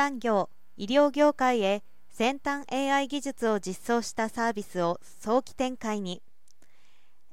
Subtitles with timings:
[0.00, 0.48] 産業、
[0.78, 6.22] 医療業界へ先端 AI 技術を実装したサービスを早期展開に。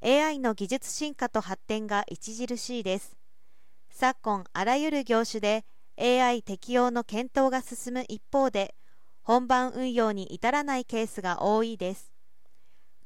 [0.03, 3.15] AI の技術進化と発展が著しいです。
[3.89, 5.63] 昨今あらゆる業種で
[5.97, 8.75] AI 適用の検討が進む一方で
[9.23, 12.11] 本番運用に至らないケースが多いです。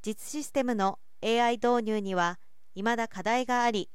[0.02, 2.40] 実システムの AI 導入には
[2.74, 3.92] 未だ課題があり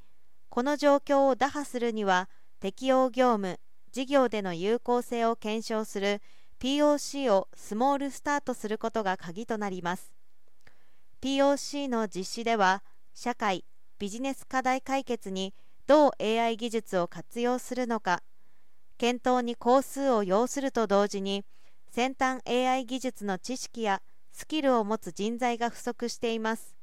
[0.48, 2.28] この状況を打破するには
[2.60, 3.58] 適用業務
[3.96, 6.20] 事業での有効性を検証する
[6.60, 10.12] POC をスモールスタートすることが鍵となります。
[11.22, 12.82] POC の実施では
[13.14, 13.64] 社会
[13.98, 15.55] ビジネス課題解決に
[15.86, 18.22] どう AI 技術を活用するのか
[18.98, 21.47] 検討に工数を要すると同時に
[21.91, 26.77] 先端 AI 技術の知識やスキルを持つ人材が不足しています。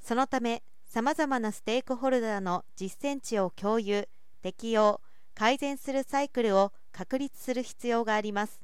[0.00, 4.08] そのためさまざまなステークホルダーの実践値を共有
[4.40, 5.02] 適用
[5.38, 8.60] 改善するサイクルを確立する必要があります。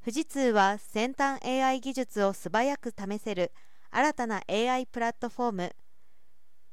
[0.00, 3.50] 富士通は先端 AI 技術を素早く試せる
[3.90, 5.76] 新たな AI プラットフォーム。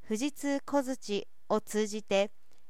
[0.08, 2.30] 富士通小槌を通じて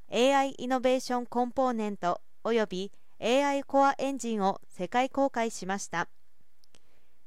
[0.09, 6.07] AI イノベーションコンポーネントおよび AI コアエンジンを世界公開しました。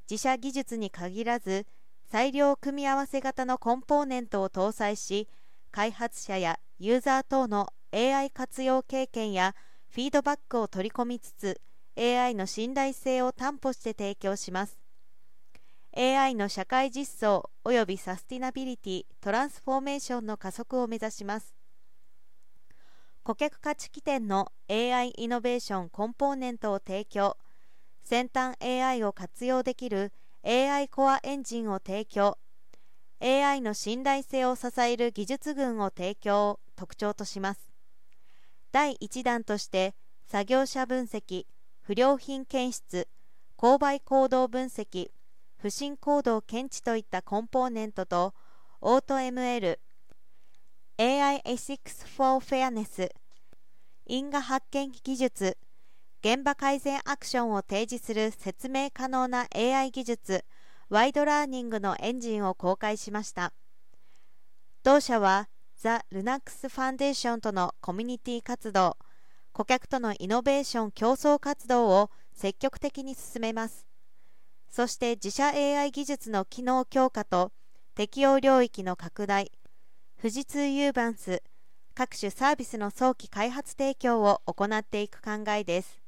[0.09, 1.67] 自社技術に限らず
[2.09, 5.27] 裁量組み合わせ型のコンポーネントを搭載し
[5.69, 9.55] 開発者やユーザー等の AI 活用経験や
[9.89, 11.61] フィードバックを取り込みつつ
[11.95, 14.77] AI の信頼性を担保して提供します。
[15.95, 21.55] AI の社会実装及びサスティナビリティトランスフォーメーションの加速を目指します。
[23.23, 27.35] 顧客価値起点の AI イノベーションコンポーネントを提供。
[28.03, 30.13] 先端 AI を活用できる
[30.43, 32.37] AI コアエンジンを提供。
[33.19, 37.76] AI の信頼性を支える技術群を提供を特徴とします。
[38.71, 39.95] 第1弾として
[40.27, 41.45] 作業者分析
[41.81, 43.07] 不良品検出
[43.57, 45.09] 購買行動分析
[45.57, 48.33] 不審行動検知といったコンポーネントと
[48.81, 49.79] オート ML
[50.99, 53.09] AI Ethics for Fairness
[54.05, 55.57] 因果発見技術
[56.23, 60.45] 現場改善アクションを提示する説明可能な AI 技術
[60.89, 63.53] ワイドラーニングのエンジンを公開しました。
[64.83, 68.97] 同社はザ・ルナックス・ファンデーションとのコミュニティ活動。
[69.53, 73.85] 顧客とのイノベーション競争活動を積極的に進めます。
[74.69, 77.51] そして自社 AI 技術の機能強化と
[77.93, 79.51] 適用領域の拡大
[80.19, 81.43] 富士通ユーバンス
[81.93, 86.06] 各種サービスの早期開発提供を行っていく考えです。